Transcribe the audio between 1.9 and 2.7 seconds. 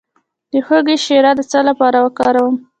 وکاروم؟